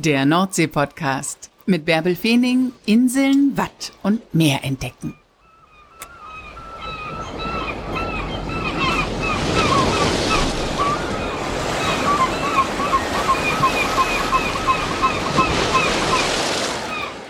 [0.00, 5.16] Der Nordsee-Podcast mit Bärbel Feening, Inseln, Watt und Meer entdecken.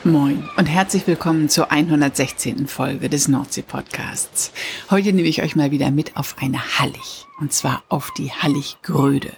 [0.05, 2.67] Moin und herzlich willkommen zur 116.
[2.67, 4.53] Folge des Nordsee-Podcasts.
[4.91, 9.33] Heute nehme ich euch mal wieder mit auf eine Hallig, und zwar auf die Hallig-Gröde.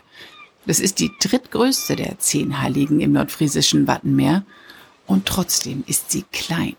[0.67, 4.45] Das ist die drittgrößte der zehn Halligen im nordfriesischen Wattenmeer
[5.07, 6.77] und trotzdem ist sie klein.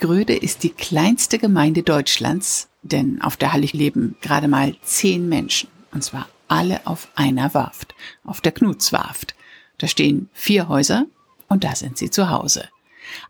[0.00, 5.68] Gröde ist die kleinste Gemeinde Deutschlands, denn auf der Hallig leben gerade mal zehn Menschen,
[5.92, 7.94] und zwar alle auf einer Warft,
[8.24, 9.34] auf der Knutswarft.
[9.78, 11.06] Da stehen vier Häuser
[11.48, 12.68] und da sind sie zu Hause.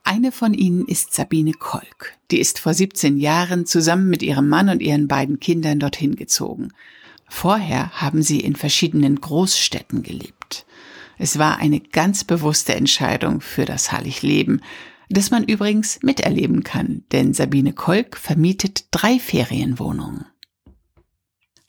[0.05, 2.15] Eine von ihnen ist Sabine Kolk.
[2.31, 6.73] Die ist vor 17 Jahren zusammen mit ihrem Mann und ihren beiden Kindern dorthin gezogen.
[7.29, 10.67] Vorher haben sie in verschiedenen Großstädten gelebt.
[11.19, 14.61] Es war eine ganz bewusste Entscheidung für das Hallig-Leben,
[15.09, 20.27] das man übrigens miterleben kann, denn Sabine Kolk vermietet drei Ferienwohnungen.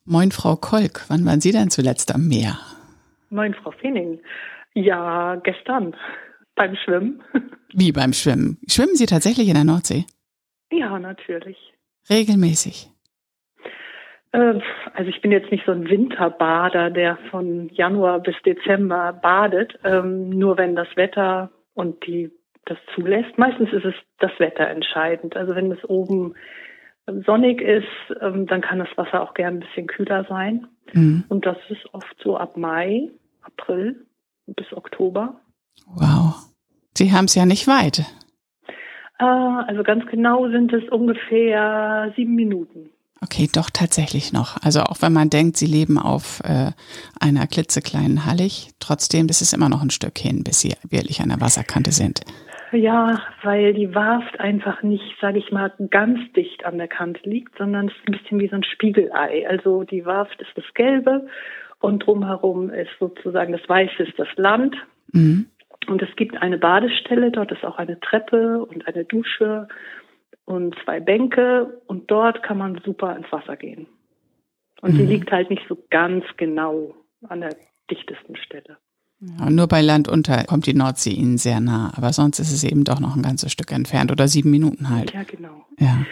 [0.06, 2.60] Moin, Frau Kolk, wann waren Sie denn zuletzt am Meer?
[3.30, 4.20] Moin, Frau Feening.
[4.74, 5.96] Ja, gestern
[6.56, 7.22] beim Schwimmen.
[7.74, 8.58] Wie beim Schwimmen?
[8.68, 10.06] Schwimmen Sie tatsächlich in der Nordsee?
[10.72, 11.58] Ja, natürlich.
[12.10, 12.90] Regelmäßig.
[14.36, 14.60] Äh,
[14.94, 20.30] also ich bin jetzt nicht so ein Winterbader, der von Januar bis Dezember badet, ähm,
[20.30, 22.32] nur wenn das Wetter und die
[22.66, 23.38] das zulässt.
[23.38, 25.36] Meistens ist es das Wetter entscheidend.
[25.38, 26.34] Also wenn es oben
[27.26, 27.86] sonnig ist,
[28.22, 30.68] ähm, dann kann das Wasser auch gern ein bisschen kühler sein.
[30.94, 31.24] Mhm.
[31.30, 33.10] Und das ist oft so ab Mai,
[33.44, 34.06] April
[34.48, 35.40] bis Oktober.
[35.86, 36.36] Wow.
[36.98, 38.00] Sie haben es ja nicht weit.
[39.20, 42.90] Äh, also ganz genau sind es ungefähr sieben Minuten.
[43.22, 44.58] Okay, doch tatsächlich noch.
[44.62, 46.72] Also auch wenn man denkt, sie leben auf äh,
[47.20, 51.30] einer klitzekleinen Hallig, trotzdem, das ist immer noch ein Stück hin, bis sie wirklich an
[51.30, 52.22] der Wasserkante sind.
[52.72, 57.58] Ja, weil die Warft einfach nicht, sage ich mal, ganz dicht an der Kante liegt,
[57.58, 59.48] sondern es ist ein bisschen wie so ein Spiegelei.
[59.48, 61.28] Also die Warft ist das Gelbe
[61.80, 64.76] und drumherum ist sozusagen das Weiße ist das Land.
[65.14, 65.48] Mhm.
[65.88, 69.68] Und es gibt eine Badestelle, dort ist auch eine Treppe und eine Dusche
[70.46, 73.88] und zwei Bänke und dort kann man super ins Wasser gehen.
[74.82, 74.98] Und mhm.
[74.98, 76.94] die liegt halt nicht so ganz genau
[77.28, 77.56] an der
[77.90, 78.78] dichtesten Stelle.
[79.20, 82.64] Ja, nur bei Land unter kommt die Nordsee Ihnen sehr nah, aber sonst ist es
[82.64, 85.14] eben doch noch ein ganzes Stück entfernt oder sieben Minuten halt.
[85.14, 85.66] Ja, genau.
[85.80, 86.06] Ja.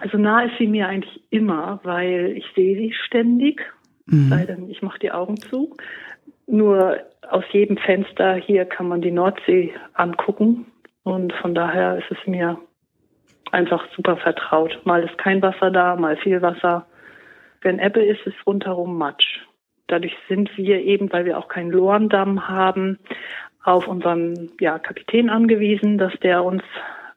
[0.00, 3.60] Also nah ist sie mir eigentlich immer, weil ich sehe sie ständig,
[4.06, 4.28] mhm.
[4.28, 5.76] sei denn ich mache die Augen zu.
[6.46, 6.98] Nur
[7.28, 10.66] aus jedem Fenster hier kann man die Nordsee angucken
[11.02, 12.58] und von daher ist es mir
[13.52, 14.80] einfach super vertraut.
[14.84, 16.86] Mal ist kein Wasser da, mal viel Wasser.
[17.62, 19.40] Wenn Ebbe ist, ist rundherum Matsch.
[19.86, 22.98] Dadurch sind wir eben, weil wir auch keinen Lorendamm haben,
[23.62, 26.62] auf unseren ja, Kapitän angewiesen, dass der uns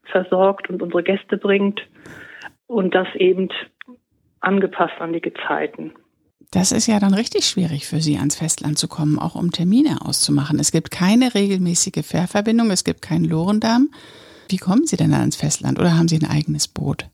[0.06, 1.82] versorgt und unsere Gäste bringt
[2.68, 3.50] und das eben
[4.40, 5.94] angepasst an die Gezeiten.
[6.52, 9.98] Das ist ja dann richtig schwierig für Sie, ans Festland zu kommen, auch um Termine
[10.04, 10.60] auszumachen.
[10.60, 13.90] Es gibt keine regelmäßige Fährverbindung, es gibt keinen Lorendamm.
[14.50, 17.08] Wie kommen Sie denn ans Festland oder haben Sie ein eigenes Boot?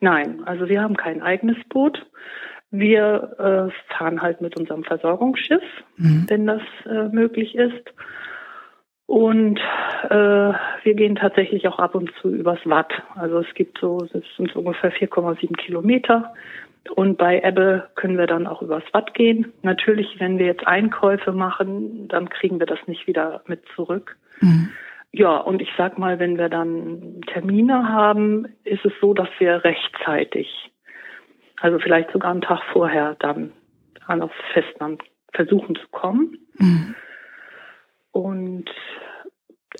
[0.00, 2.04] Nein, also wir haben kein eigenes Boot.
[2.70, 5.62] Wir äh, fahren halt mit unserem Versorgungsschiff,
[5.96, 6.26] mhm.
[6.28, 7.92] wenn das äh, möglich ist.
[9.06, 9.60] Und
[10.10, 10.10] äh,
[10.82, 12.92] wir gehen tatsächlich auch ab und zu übers Watt.
[13.14, 16.34] Also es gibt so, es sind ungefähr 4,7 Kilometer.
[16.94, 19.52] Und bei Ebbe können wir dann auch übers Watt gehen.
[19.62, 24.16] Natürlich, wenn wir jetzt Einkäufe machen, dann kriegen wir das nicht wieder mit zurück.
[24.40, 24.70] Mhm.
[25.18, 29.64] Ja, und ich sag mal, wenn wir dann Termine haben, ist es so, dass wir
[29.64, 30.46] rechtzeitig,
[31.58, 33.52] also vielleicht sogar einen Tag vorher dann
[34.06, 36.36] an aufs Festland versuchen zu kommen.
[36.58, 36.94] Mhm.
[38.12, 38.70] Und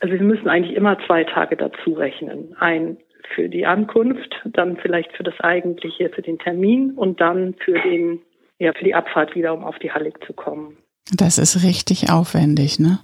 [0.00, 2.56] also wir müssen eigentlich immer zwei Tage dazu rechnen.
[2.58, 2.96] Ein
[3.34, 8.22] für die Ankunft, dann vielleicht für das eigentliche, für den Termin und dann für den,
[8.58, 10.78] ja, für die Abfahrt wieder, um auf die Hallig zu kommen.
[11.14, 13.00] Das ist richtig aufwendig, ne?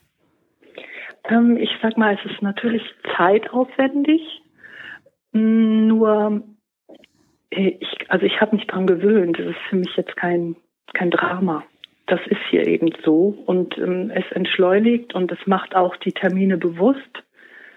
[1.24, 2.82] Ähm, ich sag mal, es ist natürlich
[3.16, 4.42] zeitaufwendig.
[5.32, 6.42] Nur,
[7.50, 9.38] äh, ich, also ich habe mich dran gewöhnt.
[9.38, 10.56] Es ist für mich jetzt kein,
[10.94, 11.64] kein Drama.
[12.06, 16.58] Das ist hier eben so und ähm, es entschleunigt und es macht auch die Termine
[16.58, 17.22] bewusst.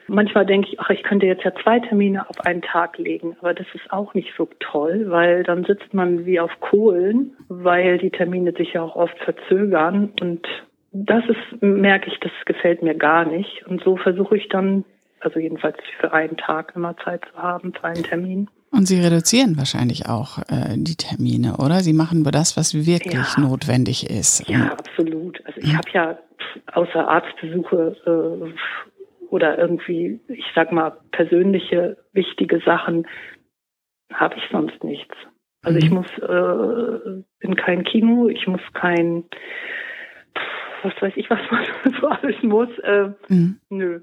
[0.08, 3.54] Manchmal denke ich, ach, ich könnte jetzt ja zwei Termine auf einen Tag legen, aber
[3.54, 8.12] das ist auch nicht so toll, weil dann sitzt man wie auf Kohlen, weil die
[8.12, 10.48] Termine sich ja auch oft verzögern und
[10.96, 13.66] das ist, merke ich, das gefällt mir gar nicht.
[13.68, 14.86] Und so versuche ich dann,
[15.20, 18.50] also jedenfalls für einen Tag immer Zeit zu haben, für einen Termin.
[18.72, 21.82] Und Sie reduzieren wahrscheinlich auch äh, die Termine, oder?
[21.82, 23.42] Sie machen nur das, was wirklich ja.
[23.42, 24.48] notwendig ist.
[24.50, 25.42] Ja, absolut.
[25.46, 26.18] Also ich habe ja
[26.74, 33.08] außer Arztbesuche äh, oder irgendwie, ich sag mal, persönliche wichtige Sachen
[34.14, 35.16] habe ich sonst nichts.
[35.64, 35.98] Also ich mhm.
[35.98, 39.24] muss äh, in kein Kino, ich muss kein,
[40.86, 41.66] was weiß ich, was man
[42.02, 42.70] so alles muss.
[42.80, 43.60] Äh, mhm.
[43.70, 44.02] Nö.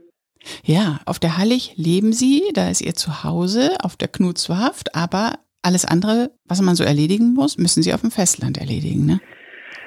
[0.64, 5.84] Ja, auf der Hallig leben Sie, da ist Ihr Zuhause, auf der Knutswarft, aber alles
[5.84, 9.20] andere, was man so erledigen muss, müssen Sie auf dem Festland erledigen, ne?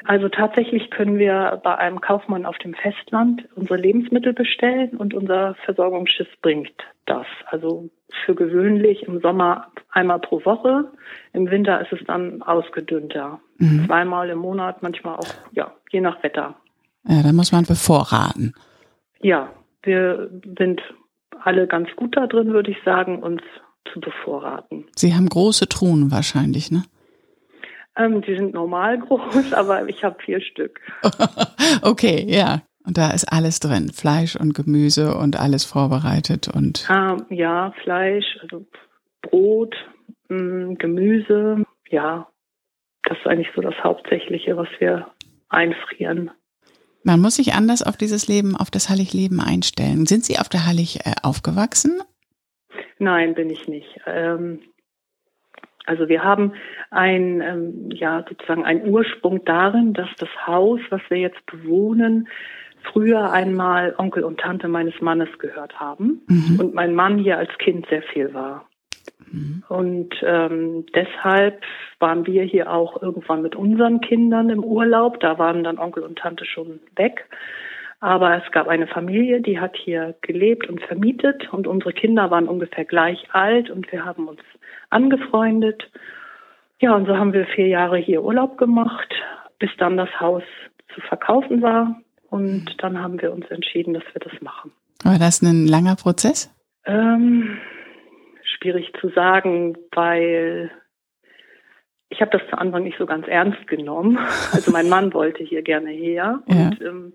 [0.07, 5.56] Also tatsächlich können wir bei einem Kaufmann auf dem Festland unsere Lebensmittel bestellen und unser
[5.65, 6.75] Versorgungsschiff bringt
[7.07, 7.25] das.
[7.48, 7.89] Also
[8.24, 10.91] für gewöhnlich im Sommer einmal pro Woche,
[11.33, 13.39] im Winter ist es dann ausgedünnter.
[13.57, 13.86] Mhm.
[13.88, 16.56] Zweimal im Monat, manchmal auch, ja, je nach Wetter.
[17.07, 18.54] Ja, da muss man bevorraten.
[19.22, 19.52] Ja,
[19.84, 20.81] wir sind
[21.44, 23.42] alle ganz gut da drin, würde ich sagen, uns
[23.92, 24.86] zu bevorraten.
[24.96, 26.84] Sie haben große Truhen wahrscheinlich, ne?
[27.98, 30.80] Ähm, die sind normal groß, aber ich habe vier Stück.
[31.81, 32.62] okay, ja.
[32.86, 36.88] Und da ist alles drin, Fleisch und Gemüse und alles vorbereitet und.
[36.90, 38.66] Ähm, ja, Fleisch, also
[39.22, 39.75] Brot,
[40.30, 42.28] mh, mm, Gemüse, ja.
[43.04, 45.08] Das ist eigentlich so das Hauptsächliche, was wir
[45.50, 46.31] einfrieren.
[47.06, 50.07] Man muss sich anders auf dieses Leben, auf das Hallig-Leben einstellen.
[50.07, 52.02] Sind Sie auf der Hallig äh, aufgewachsen?
[52.98, 53.88] Nein, bin ich nicht.
[54.07, 54.60] Ähm,
[55.86, 56.54] also wir haben
[56.90, 62.28] ein, ähm, ja, sozusagen einen Ursprung darin, dass das Haus, was wir jetzt bewohnen,
[62.92, 66.60] früher einmal Onkel und Tante meines Mannes gehört haben mhm.
[66.60, 68.68] und mein Mann hier als Kind sehr viel war.
[69.31, 69.63] Mhm.
[69.69, 71.62] Und ähm, deshalb
[72.00, 75.19] waren wir hier auch irgendwann mit unseren Kindern im Urlaub.
[75.19, 77.25] Da waren dann Onkel und Tante schon weg.
[78.00, 82.47] Aber es gab eine Familie, die hat hier gelebt und vermietet und unsere Kinder waren
[82.47, 84.41] ungefähr gleich alt und wir haben uns
[84.89, 85.89] angefreundet.
[86.79, 89.13] Ja, und so haben wir vier Jahre hier Urlaub gemacht,
[89.59, 90.44] bis dann das Haus
[90.94, 92.00] zu verkaufen war.
[92.29, 94.71] Und dann haben wir uns entschieden, dass wir das machen.
[95.03, 96.53] War das ein langer Prozess?
[96.85, 97.57] Ähm,
[98.65, 100.71] schwierig zu sagen, weil
[102.09, 104.17] ich habe das zu Anfang nicht so ganz ernst genommen.
[104.53, 106.41] Also mein Mann wollte hier gerne her.
[106.47, 106.67] Ja.
[106.67, 107.13] Und ähm,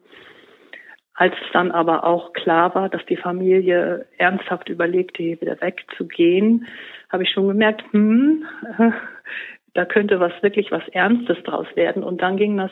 [1.14, 6.66] als es dann aber auch klar war, dass die Familie ernsthaft überlegte, hier wieder wegzugehen,
[7.10, 8.44] habe ich schon gemerkt, hm,
[9.74, 12.04] da könnte was wirklich was Ernstes draus werden.
[12.04, 12.70] Und dann ging das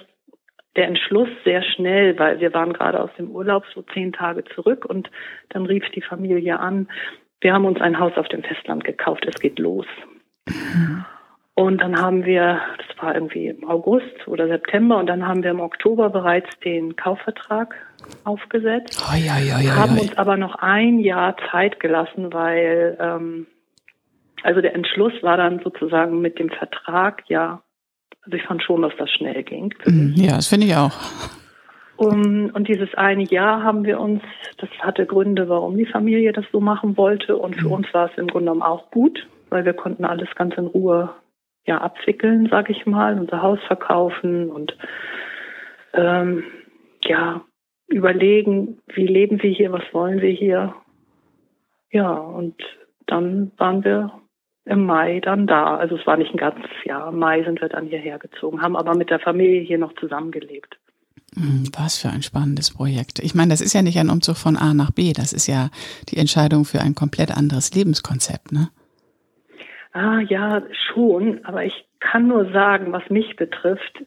[0.77, 4.85] der Entschluss sehr schnell, weil wir waren gerade aus dem Urlaub so zehn Tage zurück
[4.85, 5.11] und
[5.49, 6.89] dann rief die Familie an,
[7.41, 9.87] wir haben uns ein Haus auf dem Festland gekauft, es geht los.
[11.55, 15.51] Und dann haben wir, das war irgendwie im August oder September, und dann haben wir
[15.51, 17.75] im Oktober bereits den Kaufvertrag
[18.25, 23.47] aufgesetzt, oi, oi, oi, haben uns aber noch ein Jahr Zeit gelassen, weil ähm,
[24.45, 27.63] also der Entschluss war dann sozusagen mit dem Vertrag, ja,
[28.23, 29.75] also ich fand schon, dass das schnell ging.
[29.85, 30.93] Mhm, ja, das finde ich auch.
[31.99, 34.23] Um, und dieses eine Jahr haben wir uns,
[34.59, 37.37] das hatte Gründe, warum die Familie das so machen wollte.
[37.37, 37.73] Und für mhm.
[37.73, 41.11] uns war es im Grunde genommen auch gut, weil wir konnten alles ganz in Ruhe
[41.67, 44.77] ja abwickeln, sag ich mal, unser Haus verkaufen und
[45.93, 46.45] ähm,
[47.03, 47.43] ja
[47.89, 50.75] überlegen, wie leben wir hier, was wollen wir hier.
[51.91, 52.55] Ja, und
[53.07, 54.13] dann waren wir
[54.67, 55.77] im Mai dann da.
[55.77, 57.09] Also es war nicht ein ganzes Jahr.
[57.09, 60.79] Im Mai sind wir dann hierher gezogen, haben aber mit der Familie hier noch zusammengelebt.
[61.35, 63.19] Hm, was für ein spannendes Projekt.
[63.19, 65.71] Ich meine, das ist ja nicht ein Umzug von A nach B, das ist ja
[66.09, 68.71] die Entscheidung für ein komplett anderes Lebenskonzept, ne?
[69.93, 74.05] Ah ja, schon, aber ich kann nur sagen, was mich betrifft,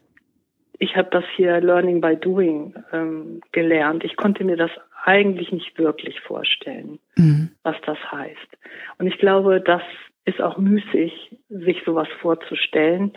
[0.78, 4.02] ich habe das hier Learning by Doing ähm, gelernt.
[4.02, 4.70] Ich konnte mir das
[5.04, 7.50] eigentlich nicht wirklich vorstellen, mhm.
[7.62, 8.58] was das heißt.
[8.98, 9.82] Und ich glaube, das
[10.24, 13.12] ist auch müßig, sich sowas vorzustellen.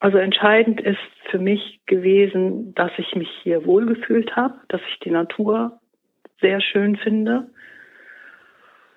[0.00, 0.98] Also entscheidend ist
[1.30, 5.80] für mich gewesen, dass ich mich hier wohlgefühlt habe, dass ich die Natur
[6.40, 7.50] sehr schön finde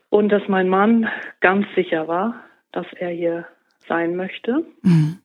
[0.09, 1.07] und dass mein Mann
[1.39, 2.35] ganz sicher war,
[2.71, 3.47] dass er hier
[3.87, 4.63] sein möchte.
[4.83, 5.19] Mhm.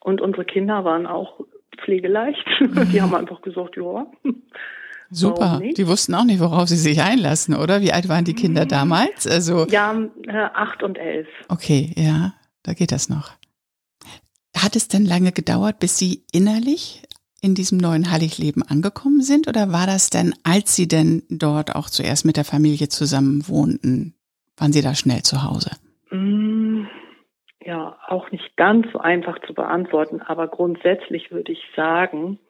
[0.00, 1.40] Und unsere Kinder waren auch
[1.84, 2.46] pflegeleicht.
[2.60, 2.90] Mhm.
[2.90, 4.06] Die haben einfach gesagt, ja.
[5.10, 5.60] Super.
[5.76, 7.80] Die wussten auch nicht, worauf sie sich einlassen, oder?
[7.80, 8.68] Wie alt waren die Kinder mhm.
[8.68, 9.26] damals?
[9.26, 9.94] Also ja,
[10.26, 11.28] äh, acht und elf.
[11.48, 13.32] Okay, ja, da geht das noch.
[14.66, 17.04] Hat es denn lange gedauert, bis Sie innerlich
[17.40, 19.46] in diesem neuen Heiligleben angekommen sind?
[19.46, 24.16] Oder war das denn, als Sie denn dort auch zuerst mit der Familie zusammen wohnten,
[24.56, 25.70] waren Sie da schnell zu Hause?
[26.10, 26.86] Mm,
[27.64, 32.40] ja, auch nicht ganz so einfach zu beantworten, aber grundsätzlich würde ich sagen,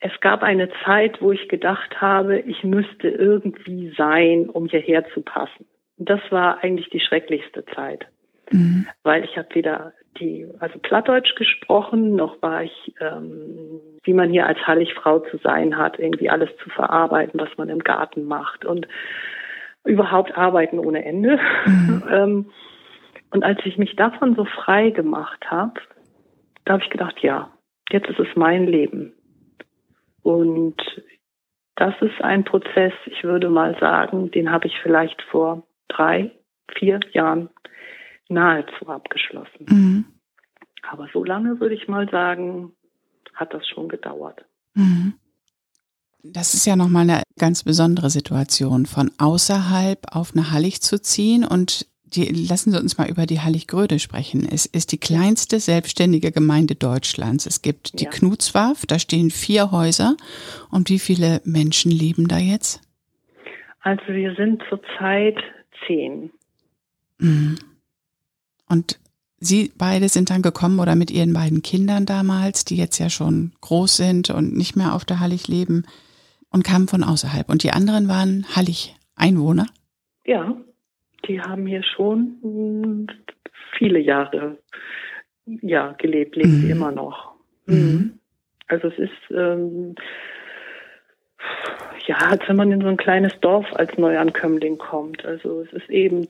[0.00, 5.20] es gab eine Zeit, wo ich gedacht habe, ich müsste irgendwie sein, um hierher zu
[5.20, 5.66] passen.
[5.98, 8.06] Und das war eigentlich die schrecklichste Zeit,
[8.50, 8.86] mhm.
[9.02, 14.46] weil ich habe weder die, also Plattdeutsch gesprochen, noch war ich, ähm, wie man hier
[14.46, 18.86] als Halligfrau zu sein hat, irgendwie alles zu verarbeiten, was man im Garten macht und
[19.84, 21.38] überhaupt arbeiten ohne Ende.
[21.66, 22.04] Mhm.
[22.10, 22.50] ähm,
[23.30, 25.80] und als ich mich davon so frei gemacht habe,
[26.64, 27.50] da habe ich gedacht, ja,
[27.90, 29.12] jetzt ist es mein Leben.
[30.22, 30.76] Und
[31.76, 36.30] das ist ein Prozess, ich würde mal sagen, den habe ich vielleicht vor drei,
[36.74, 37.50] vier Jahren
[38.28, 39.66] nahezu abgeschlossen.
[39.68, 40.04] Mhm.
[40.82, 42.72] Aber so lange würde ich mal sagen,
[43.34, 44.44] hat das schon gedauert.
[44.74, 45.14] Mhm.
[46.22, 51.44] Das ist ja nochmal eine ganz besondere Situation, von außerhalb auf eine Hallig zu ziehen
[51.44, 54.48] und die, lassen Sie uns mal über die Hallig-Gröde sprechen.
[54.50, 57.44] Es ist die kleinste selbstständige Gemeinde Deutschlands.
[57.46, 58.10] Es gibt die ja.
[58.10, 60.16] Knutswarf, da stehen vier Häuser.
[60.70, 62.80] Und wie viele Menschen leben da jetzt?
[63.80, 65.36] Also wir sind zurzeit
[65.86, 66.30] zehn.
[67.18, 67.58] Mhm.
[68.68, 68.98] Und
[69.40, 73.52] Sie beide sind dann gekommen oder mit Ihren beiden Kindern damals, die jetzt ja schon
[73.60, 75.84] groß sind und nicht mehr auf der Hallig leben
[76.50, 77.48] und kamen von außerhalb.
[77.48, 79.66] Und die anderen waren Hallig-Einwohner?
[80.24, 80.56] Ja,
[81.28, 83.06] die haben hier schon
[83.78, 84.58] viele Jahre
[85.46, 86.60] ja, gelebt, leben mhm.
[86.62, 87.32] sie immer noch.
[87.66, 87.74] Mhm.
[87.76, 88.12] mhm.
[88.70, 89.94] Also es ist ähm,
[92.06, 95.24] ja, als wenn man in so ein kleines Dorf als Neuankömmling kommt.
[95.24, 96.26] Also es ist eben,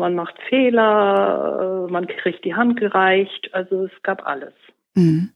[0.00, 4.54] man macht Fehler, äh, man kriegt die Hand gereicht, also es gab alles.
[4.94, 5.30] Mhm.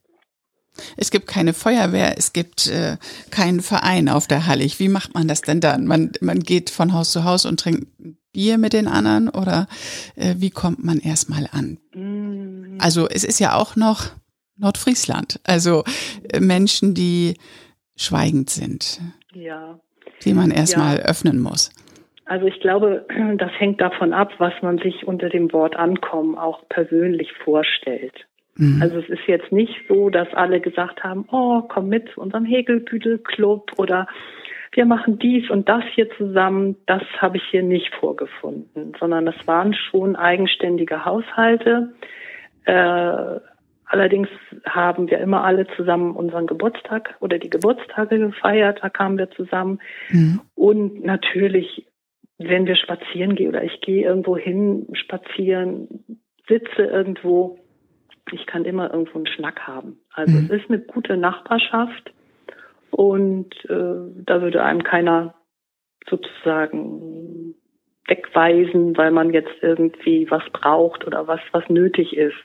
[0.97, 2.97] Es gibt keine Feuerwehr, es gibt äh,
[3.31, 4.81] keinen Verein auf der Hallig.
[4.81, 5.87] Wie macht man das denn dann?
[5.87, 7.87] Man, man geht von Haus zu Haus und trinkt
[8.33, 9.69] Bier mit den anderen oder
[10.17, 11.79] äh, wie kommt man erstmal an?
[11.95, 12.79] Mm.
[12.81, 14.11] Also es ist ja auch noch
[14.57, 15.85] Nordfriesland, also
[16.33, 17.35] äh, Menschen, die
[17.97, 19.01] schweigend sind,
[19.33, 19.79] ja.
[20.25, 21.03] die man erstmal ja.
[21.05, 21.71] öffnen muss.
[22.27, 23.07] Also ich glaube,
[23.39, 28.27] das hängt davon ab, was man sich unter dem Wort Ankommen auch persönlich vorstellt.
[28.57, 28.81] Mhm.
[28.83, 32.45] Also es ist jetzt nicht so, dass alle gesagt haben, oh, komm mit zu unserem
[32.45, 34.07] Hegelbüdel-Club oder
[34.73, 36.77] wir machen dies und das hier zusammen.
[36.87, 41.95] Das habe ich hier nicht vorgefunden, sondern das waren schon eigenständige Haushalte.
[42.65, 43.41] Äh,
[43.85, 44.29] allerdings
[44.67, 48.81] haben wir immer alle zusammen unseren Geburtstag oder die Geburtstage gefeiert.
[48.83, 49.79] Da kamen wir zusammen.
[50.11, 50.41] Mhm.
[50.55, 51.87] Und natürlich,
[52.49, 55.89] wenn wir spazieren gehen oder ich gehe irgendwo hin spazieren,
[56.49, 57.59] sitze irgendwo,
[58.33, 59.99] ich kann immer irgendwo einen Schnack haben.
[60.13, 60.47] Also mhm.
[60.47, 62.13] es ist eine gute Nachbarschaft
[62.91, 65.35] und äh, da würde einem keiner
[66.09, 67.55] sozusagen
[68.07, 72.37] wegweisen, weil man jetzt irgendwie was braucht oder was was nötig ist.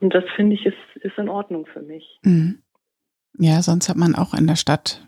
[0.00, 2.18] Und das finde ich ist ist in Ordnung für mich.
[2.22, 2.62] Mhm.
[3.38, 5.06] Ja, sonst hat man auch in der Stadt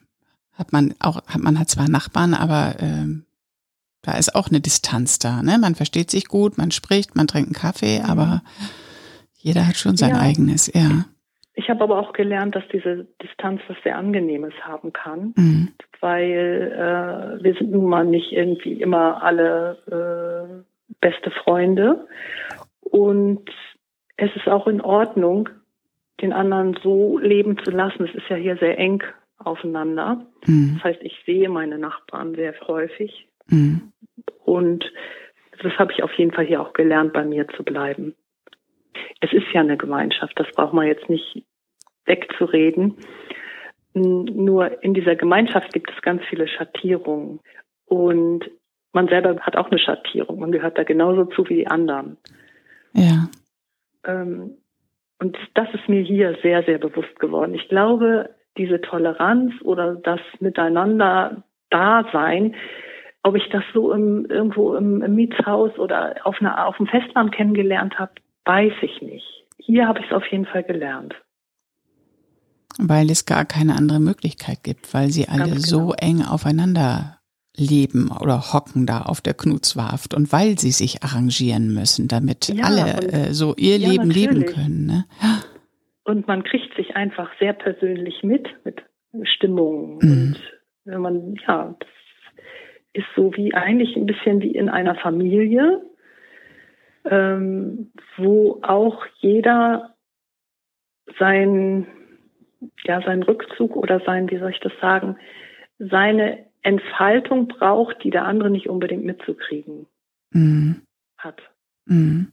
[0.53, 3.25] hat man auch hat man hat zwar Nachbarn, aber ähm,
[4.03, 5.43] da ist auch eine Distanz da.
[5.43, 5.59] Ne?
[5.61, 8.43] Man versteht sich gut, man spricht, man trinkt einen Kaffee, aber
[9.35, 10.21] jeder hat schon sein ja.
[10.21, 11.05] eigenes, ja.
[11.55, 15.69] Ich habe aber auch gelernt, dass diese Distanz was sehr Angenehmes haben kann, mhm.
[16.01, 22.07] weil äh, wir sind nun mal nicht irgendwie immer alle äh, beste Freunde.
[22.81, 23.51] Und
[24.17, 25.49] es ist auch in Ordnung,
[26.21, 28.05] den anderen so leben zu lassen.
[28.05, 29.03] Es ist ja hier sehr eng
[29.39, 30.27] aufeinander.
[30.47, 30.75] Mhm.
[30.75, 33.28] Das heißt, ich sehe meine Nachbarn sehr häufig.
[33.49, 33.93] Mhm.
[34.45, 34.85] Und
[35.63, 38.15] das habe ich auf jeden Fall hier auch gelernt, bei mir zu bleiben
[39.21, 41.45] es ist ja eine Gemeinschaft, das braucht man jetzt nicht
[42.07, 42.97] wegzureden.
[43.95, 47.41] Nur in dieser Gemeinschaft gibt es ganz viele Schattierungen.
[47.87, 48.45] Und
[48.93, 50.39] man selber hat auch eine Schattierung.
[50.39, 52.17] Man gehört da genauso zu wie die anderen.
[52.93, 53.29] Ja.
[54.05, 54.59] Ähm,
[55.19, 57.55] und das ist mir hier sehr, sehr bewusst geworden.
[57.55, 62.55] Ich glaube, diese Toleranz oder das Miteinander Dasein,
[63.23, 67.33] ob ich das so im, irgendwo im, im Mietshaus oder auf, einer, auf dem Festland
[67.33, 68.13] kennengelernt habe,
[68.45, 69.27] weiß ich nicht.
[69.59, 71.15] Hier habe ich es auf jeden Fall gelernt.
[72.79, 75.59] Weil es gar keine andere Möglichkeit gibt, weil sie alle genau.
[75.59, 77.19] so eng aufeinander
[77.57, 82.65] leben oder hocken da auf der Knutswarft und weil sie sich arrangieren müssen, damit ja,
[82.65, 84.31] alle äh, so ihr ja, Leben natürlich.
[84.31, 84.87] leben können.
[84.87, 85.05] Ne?
[86.05, 88.83] Und man kriegt sich einfach sehr persönlich mit, mit
[89.25, 89.99] Stimmung.
[90.01, 90.11] Mhm.
[90.11, 90.37] Und
[90.85, 91.89] wenn man, ja, das
[92.99, 95.83] ist so wie eigentlich ein bisschen wie in einer Familie
[97.11, 99.95] ähm, wo auch jeder
[101.19, 101.87] sein,
[102.85, 105.17] ja, seinen Rückzug oder sein, wie soll ich das sagen,
[105.79, 109.87] seine Entfaltung braucht, die der andere nicht unbedingt mitzukriegen
[110.31, 110.83] mhm.
[111.17, 111.41] hat.
[111.87, 112.33] Mhm.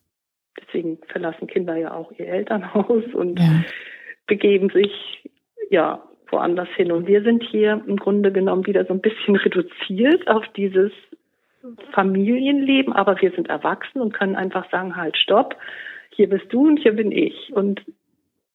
[0.60, 3.64] Deswegen verlassen Kinder ja auch ihr Elternhaus und ja.
[4.28, 5.30] begeben sich
[5.70, 6.92] ja woanders hin.
[6.92, 10.92] Und wir sind hier im Grunde genommen wieder so ein bisschen reduziert auf dieses
[11.94, 15.56] Familienleben, aber wir sind erwachsen und können einfach sagen, halt, stopp.
[16.12, 17.52] hier bist du und hier bin ich.
[17.54, 17.82] Und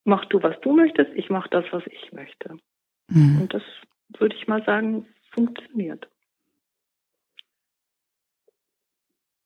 [0.04, 2.58] mach du, was du möchtest, ich mach das, was ich möchte.
[3.08, 3.42] Mhm.
[3.42, 3.62] Und das
[4.18, 6.08] würde ich mal sagen, funktioniert.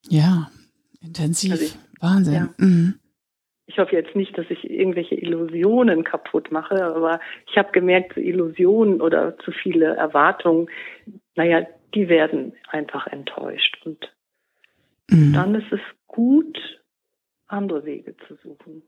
[0.09, 0.51] Ja,
[1.01, 1.53] intensiv.
[1.53, 2.35] Also ich, Wahnsinn.
[2.35, 2.55] Ja.
[2.59, 3.01] Mhm.
[3.75, 7.19] Ich hoffe jetzt nicht, dass ich irgendwelche Illusionen kaputt mache, aber
[7.51, 10.71] ich habe gemerkt, Illusionen oder zu viele Erwartungen,
[11.35, 13.77] naja, die werden einfach enttäuscht.
[13.85, 14.13] Und
[15.11, 15.33] mhm.
[15.33, 16.57] dann ist es gut,
[17.49, 18.85] andere Wege zu suchen.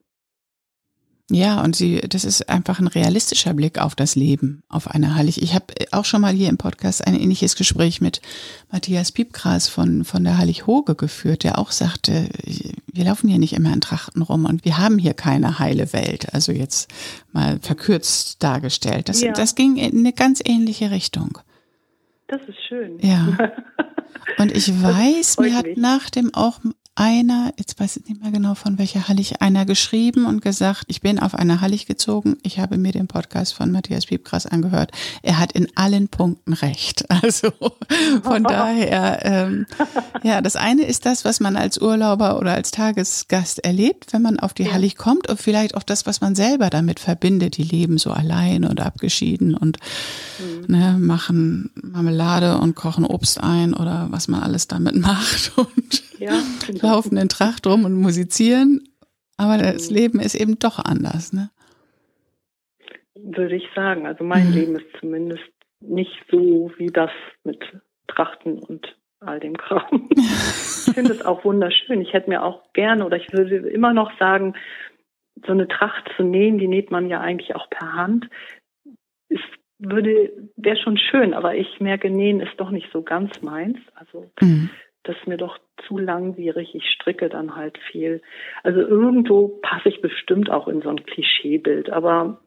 [1.29, 5.43] Ja, und sie, das ist einfach ein realistischer Blick auf das Leben, auf eine Heilig.
[5.43, 8.21] Ich habe auch schon mal hier im Podcast ein ähnliches Gespräch mit
[8.71, 12.29] Matthias Piepgras von, von der Heilig Hoge geführt, der auch sagte,
[12.93, 16.33] wir laufen hier nicht immer in Trachten rum und wir haben hier keine heile Welt.
[16.33, 16.93] Also jetzt
[17.33, 19.09] mal verkürzt dargestellt.
[19.09, 19.33] Das, ja.
[19.33, 21.39] das ging in eine ganz ähnliche Richtung.
[22.29, 22.99] Das ist schön.
[23.01, 23.37] Ja.
[24.39, 26.61] Und ich weiß, mir hat nach dem auch
[26.97, 31.03] einer, jetzt weiß ich nicht mehr genau von welcher Hallig, einer geschrieben und gesagt, ich
[31.03, 32.37] bin auf eine Hallig gezogen.
[32.43, 34.93] Ich habe mir den Podcast von Matthias Piepgras angehört.
[35.23, 37.05] Er hat in allen Punkten recht.
[37.27, 37.51] Also
[38.23, 39.67] von daher, ähm,
[40.23, 44.39] ja, das eine ist das, was man als Urlauber oder als Tagesgast erlebt, wenn man
[44.39, 44.73] auf die ja.
[44.73, 47.57] Hallig kommt und vielleicht auch das, was man selber damit verbindet.
[47.57, 49.79] Die leben so allein und abgeschieden und
[50.39, 50.77] mhm.
[50.77, 56.43] ne, machen Marmelade und kochen Obst ein oder was man alles damit macht und ja,
[56.87, 58.83] laufen in Tracht rum und musizieren.
[59.37, 59.97] Aber das mhm.
[59.97, 61.51] Leben ist eben doch anders, ne?
[63.15, 64.07] Würde ich sagen.
[64.07, 64.55] Also mein mhm.
[64.55, 65.45] Leben ist zumindest
[65.81, 67.11] nicht so wie das
[67.45, 67.63] mit
[68.07, 70.09] Trachten und all dem Kram.
[70.11, 72.01] ich finde es auch wunderschön.
[72.01, 74.55] Ich hätte mir auch gerne oder ich würde immer noch sagen,
[75.47, 78.29] so eine Tracht zu nähen, die näht man ja eigentlich auch per Hand,
[79.29, 79.43] ist
[79.79, 83.77] würde wäre schon schön, aber ich merke, nähen ist doch nicht so ganz meins.
[83.95, 84.71] Also mhm
[85.07, 86.75] das ist mir doch zu langwierig.
[86.75, 88.23] Ich stricke dann halt viel.
[88.63, 92.41] Also irgendwo passe ich bestimmt auch in so ein Klischeebild, aber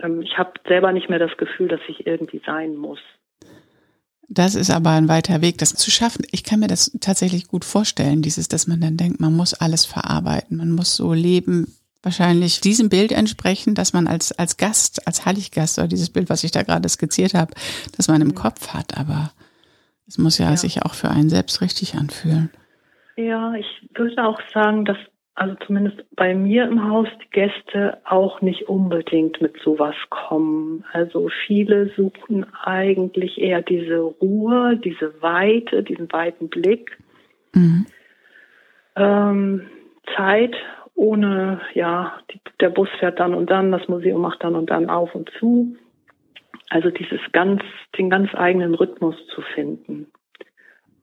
[0.00, 3.00] ähm, ich habe selber nicht mehr das Gefühl, dass ich irgendwie sein muss.
[4.30, 6.26] Das ist aber ein weiter Weg, das zu schaffen.
[6.30, 9.86] Ich kann mir das tatsächlich gut vorstellen, dieses, dass man dann denkt, man muss alles
[9.86, 15.24] verarbeiten, man muss so leben, wahrscheinlich diesem Bild entsprechen, dass man als, als Gast, als
[15.24, 17.54] Heiliggast oder dieses Bild, was ich da gerade skizziert habe,
[17.96, 18.34] dass man im mhm.
[18.34, 19.32] Kopf hat, aber
[20.08, 22.50] es muss ja, ja, sich auch für einen selbst richtig anfühlen.
[23.16, 24.96] Ja, ich würde auch sagen, dass
[25.38, 30.84] also zumindest bei mir im Haus die Gäste auch nicht unbedingt mit sowas kommen.
[30.92, 36.98] Also viele suchen eigentlich eher diese Ruhe, diese Weite, diesen weiten Blick.
[37.54, 37.86] Mhm.
[38.96, 39.62] Ähm,
[40.16, 40.56] Zeit
[40.96, 44.90] ohne, ja, die, der Bus fährt dann und dann, das Museum macht dann und dann
[44.90, 45.76] auf und zu.
[46.70, 47.62] Also dieses ganz,
[47.96, 50.10] den ganz eigenen Rhythmus zu finden.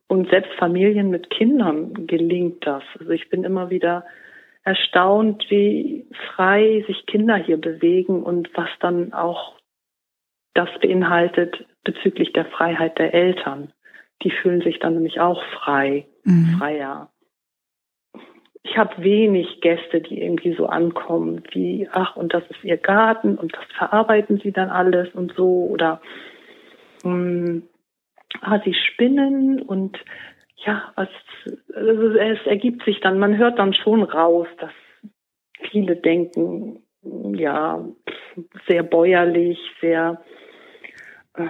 [0.08, 2.84] Und selbst Familien mit Kindern gelingt das.
[3.00, 4.06] Also ich bin immer wieder
[4.64, 9.56] erstaunt, wie frei sich Kinder hier bewegen und was dann auch
[10.54, 13.72] das beinhaltet bezüglich der Freiheit der Eltern.
[14.24, 16.58] Die fühlen sich dann nämlich auch frei, mhm.
[16.58, 17.10] freier
[18.66, 23.38] ich habe wenig Gäste, die irgendwie so ankommen, wie, ach, und das ist ihr Garten
[23.38, 26.02] und das verarbeiten sie dann alles und so oder
[27.04, 27.62] mh, hm,
[28.42, 30.00] ah, sie spinnen und
[30.66, 31.10] ja, was,
[31.76, 34.72] also es ergibt sich dann, man hört dann schon raus, dass
[35.70, 37.86] viele denken, ja,
[38.68, 40.24] sehr bäuerlich, sehr,
[41.36, 41.48] äh,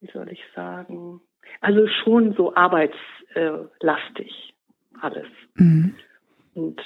[0.00, 1.22] wie soll ich sagen,
[1.62, 4.51] also schon so arbeitslastig
[5.02, 5.26] alles.
[5.54, 5.94] Mhm.
[6.54, 6.80] Und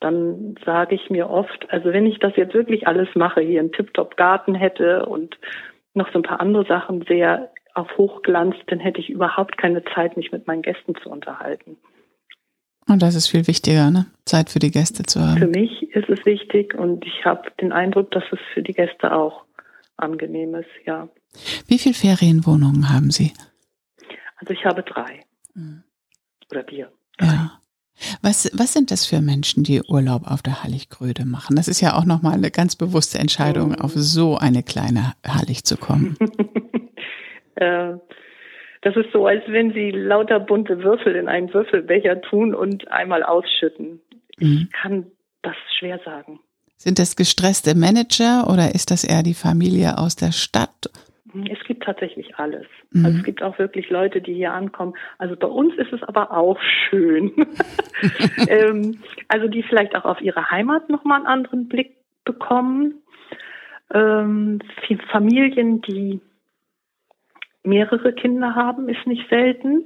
[0.00, 3.72] dann sage ich mir oft, also wenn ich das jetzt wirklich alles mache, hier einen
[3.72, 5.38] Tip-Top-Garten hätte und
[5.94, 10.16] noch so ein paar andere Sachen sehr auf Hochglanz, dann hätte ich überhaupt keine Zeit,
[10.16, 11.76] mich mit meinen Gästen zu unterhalten.
[12.88, 14.06] Und das ist viel wichtiger, ne?
[14.24, 15.38] Zeit für die Gäste zu haben.
[15.38, 19.12] Für mich ist es wichtig und ich habe den Eindruck, dass es für die Gäste
[19.14, 19.44] auch
[19.96, 21.08] angenehm ist, ja.
[21.68, 23.32] Wie viele Ferienwohnungen haben Sie?
[24.36, 25.20] Also ich habe drei.
[26.50, 26.90] Mhm oder wir.
[27.20, 27.52] Ja.
[28.22, 31.56] Was, was sind das für Menschen, die Urlaub auf der Halliggröde machen?
[31.56, 35.76] Das ist ja auch nochmal eine ganz bewusste Entscheidung, auf so eine kleine Hallig zu
[35.76, 36.16] kommen.
[37.56, 37.98] Äh,
[38.80, 43.22] das ist so, als wenn Sie lauter bunte Würfel in einen Würfelbecher tun und einmal
[43.22, 44.00] ausschütten.
[44.38, 44.62] Mhm.
[44.62, 45.04] Ich kann
[45.42, 46.40] das schwer sagen.
[46.78, 50.88] Sind das gestresste Manager oder ist das eher die Familie aus der Stadt?
[51.50, 52.66] Es gibt tatsächlich alles.
[52.90, 53.04] Mhm.
[53.04, 54.94] Also es gibt auch wirklich Leute, die hier ankommen.
[55.18, 57.32] Also bei uns ist es aber auch schön.
[58.48, 63.02] ähm, also die vielleicht auch auf ihre Heimat nochmal einen anderen Blick bekommen.
[63.92, 64.60] Ähm,
[65.10, 66.20] Familien, die
[67.62, 69.84] mehrere Kinder haben, ist nicht selten,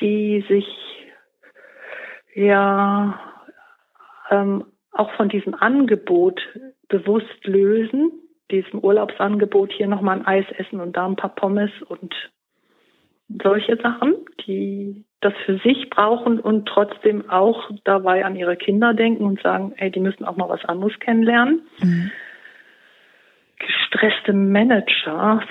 [0.00, 0.66] die sich
[2.34, 3.18] ja
[4.30, 6.40] ähm, auch von diesem Angebot
[6.88, 8.12] bewusst lösen,
[8.50, 12.14] diesem Urlaubsangebot hier nochmal ein Eis essen und da ein paar Pommes und
[13.42, 14.14] solche Sachen,
[14.46, 19.74] die das für sich brauchen und trotzdem auch dabei an ihre Kinder denken und sagen,
[19.76, 21.62] ey, die müssen auch mal was anderes kennenlernen.
[21.80, 22.10] Mhm.
[23.58, 25.42] Gestresste Manager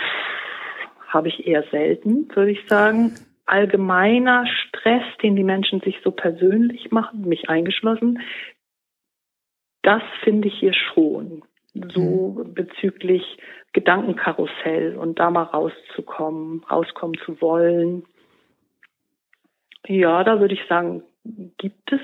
[1.07, 3.13] habe ich eher selten, würde ich sagen.
[3.45, 8.19] Allgemeiner Stress, den die Menschen sich so persönlich machen, mich eingeschlossen,
[9.81, 11.43] das finde ich hier schon.
[11.73, 12.53] So mhm.
[12.53, 13.37] bezüglich
[13.73, 18.03] Gedankenkarussell und da mal rauszukommen, rauskommen zu wollen.
[19.85, 21.03] Ja, da würde ich sagen,
[21.57, 22.01] gibt es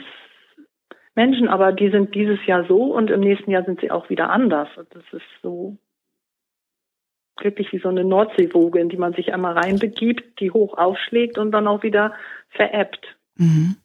[1.16, 4.30] Menschen, aber die sind dieses Jahr so und im nächsten Jahr sind sie auch wieder
[4.30, 4.68] anders.
[4.76, 5.78] Das ist so
[7.42, 11.52] wirklich wie so eine Nordseewoge, in die man sich einmal reinbegibt, die hoch aufschlägt und
[11.52, 12.14] dann auch wieder
[12.50, 13.06] veräppt.
[13.36, 13.76] Mhm.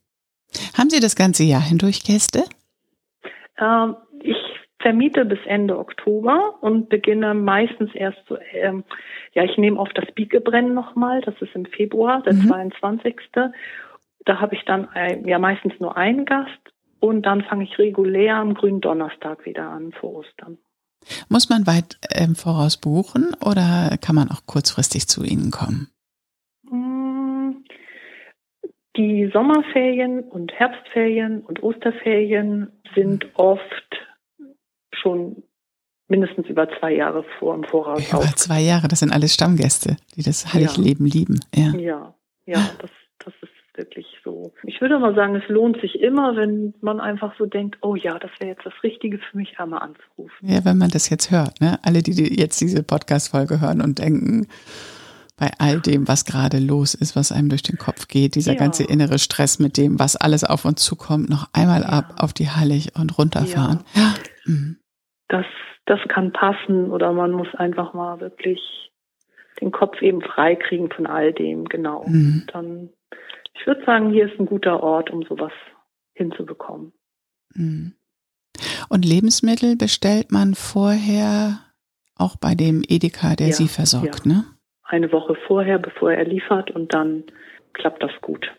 [0.76, 2.44] Haben Sie das ganze Jahr hindurch Gäste?
[3.58, 4.36] Ähm, ich
[4.80, 8.84] vermiete bis Ende Oktober und beginne meistens erst so, ähm,
[9.34, 12.48] ja, ich nehme auf das Biegebrennen nochmal, das ist im Februar, der mhm.
[12.48, 13.16] 22.
[14.24, 16.50] Da habe ich dann ein, ja meistens nur einen Gast
[16.98, 20.58] und dann fange ich regulär am grünen Donnerstag wieder an vor Ostern.
[21.28, 25.88] Muss man weit im Voraus buchen oder kann man auch kurzfristig zu Ihnen kommen?
[26.62, 27.64] Mm,
[28.96, 34.09] die Sommerferien und Herbstferien und Osterferien sind oft
[35.00, 35.42] schon
[36.08, 38.06] mindestens über zwei Jahre vor im Voraus.
[38.08, 38.34] Über auf.
[38.34, 41.14] zwei Jahre, das sind alles Stammgäste, die das Heiligleben ja.
[41.14, 41.40] lieben.
[41.54, 42.14] Ja, ja,
[42.46, 42.90] ja das,
[43.24, 44.52] das ist wirklich so.
[44.64, 48.18] Ich würde mal sagen, es lohnt sich immer, wenn man einfach so denkt, oh ja,
[48.18, 50.48] das wäre jetzt das Richtige für mich, einmal anzurufen.
[50.48, 51.78] Ja, wenn man das jetzt hört, ne?
[51.82, 54.48] Alle, die jetzt diese Podcast-Folge hören und denken,
[55.36, 58.58] bei all dem, was gerade los ist, was einem durch den Kopf geht, dieser ja.
[58.58, 61.88] ganze innere Stress mit dem, was alles auf uns zukommt, noch einmal ja.
[61.88, 63.80] ab auf die Hallig und runterfahren.
[63.94, 64.14] Ja.
[64.44, 64.76] Mhm.
[65.30, 65.46] Das,
[65.86, 68.60] das kann passen oder man muss einfach mal wirklich
[69.60, 72.04] den Kopf eben freikriegen von all dem, genau.
[72.06, 72.44] Mhm.
[72.52, 72.90] Dann
[73.60, 75.52] ich würde sagen, hier ist ein guter Ort, um sowas
[76.14, 76.92] hinzubekommen.
[77.54, 77.94] Mhm.
[78.88, 81.60] Und Lebensmittel bestellt man vorher
[82.16, 84.32] auch bei dem Edeka, der ja, Sie versorgt, ja.
[84.32, 84.44] ne?
[84.82, 87.24] Eine Woche vorher, bevor er liefert und dann
[87.74, 88.50] klappt das gut.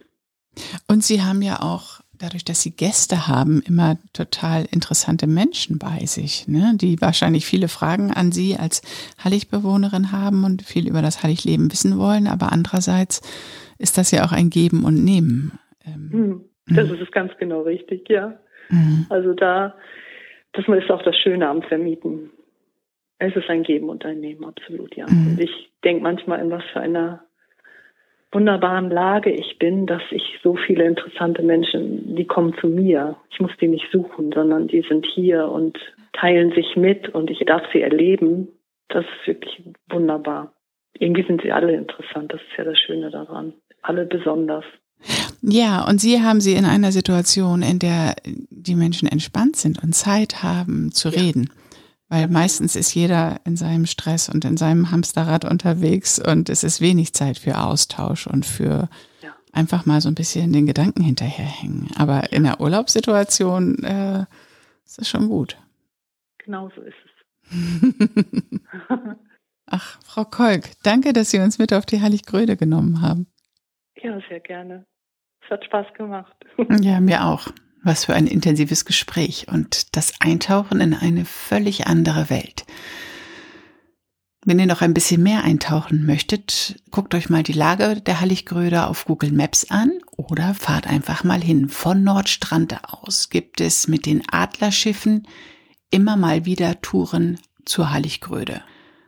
[0.88, 6.06] Und Sie haben ja auch, dadurch, dass Sie Gäste haben, immer total interessante Menschen bei
[6.06, 6.74] sich, ne?
[6.76, 8.82] die wahrscheinlich viele Fragen an Sie als
[9.24, 13.22] Halligbewohnerin haben und viel über das Halligleben wissen wollen, aber andererseits
[13.78, 15.60] ist das ja auch ein Geben und Nehmen.
[15.86, 16.96] Ähm, hm, das mhm.
[16.96, 18.40] ist ganz genau richtig, ja.
[18.70, 19.08] Mhm.
[19.10, 19.76] Also da,
[20.54, 22.32] das ist auch das Schöne am Vermieten.
[23.18, 25.06] Es ist ein Geben und ein Nehmen, absolut, ja.
[25.10, 25.32] Mhm.
[25.32, 27.24] Und ich denke manchmal, in was für einer
[28.32, 33.18] wunderbaren Lage ich bin, dass ich so viele interessante Menschen, die kommen zu mir.
[33.30, 35.78] Ich muss die nicht suchen, sondern die sind hier und
[36.14, 38.48] teilen sich mit und ich darf sie erleben.
[38.88, 40.54] Das ist wirklich wunderbar.
[40.98, 42.34] Irgendwie sind sie alle interessant.
[42.34, 44.66] Das ist ja das Schöne daran alle besonders.
[45.42, 49.94] Ja, und Sie haben sie in einer Situation, in der die Menschen entspannt sind und
[49.96, 51.20] Zeit haben zu ja.
[51.20, 51.50] reden.
[52.12, 56.82] Weil meistens ist jeder in seinem Stress und in seinem Hamsterrad unterwegs und es ist
[56.82, 58.90] wenig Zeit für Austausch und für
[59.22, 59.34] ja.
[59.54, 61.88] einfach mal so ein bisschen den Gedanken hinterherhängen.
[61.98, 64.26] Aber in der Urlaubssituation äh,
[64.86, 65.58] ist es schon gut.
[66.40, 67.12] Genau so ist es.
[69.68, 73.28] Ach, Frau Kolk, danke, dass Sie uns mit auf die Heiliggröde genommen haben.
[73.96, 74.86] Ja, sehr gerne.
[75.46, 76.36] Es hat Spaß gemacht.
[76.82, 77.48] Ja, mir auch.
[77.84, 82.66] Was für ein intensives Gespräch und das Eintauchen in eine völlig andere Welt.
[84.44, 88.90] Wenn ihr noch ein bisschen mehr eintauchen möchtet, guckt euch mal die Lage der Halliggröder
[88.90, 91.70] auf Google Maps an oder fahrt einfach mal hin.
[91.70, 95.28] Von Nordstrand aus gibt es mit den Adlerschiffen
[95.92, 98.62] immer mal wieder Touren zur Halliggröde.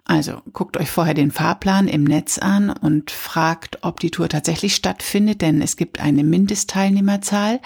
[0.06, 4.76] Also guckt euch vorher den Fahrplan im Netz an und fragt, ob die Tour tatsächlich
[4.76, 7.60] stattfindet, denn es gibt eine Mindestteilnehmerzahl.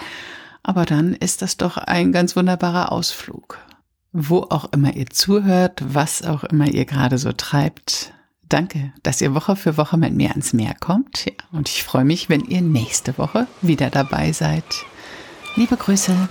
[0.68, 3.56] Aber dann ist das doch ein ganz wunderbarer Ausflug.
[4.12, 8.12] Wo auch immer ihr zuhört, was auch immer ihr gerade so treibt.
[8.50, 11.24] Danke, dass ihr Woche für Woche mit mir ans Meer kommt.
[11.24, 14.84] Ja, und ich freue mich, wenn ihr nächste Woche wieder dabei seid.
[15.56, 16.28] Liebe Grüße.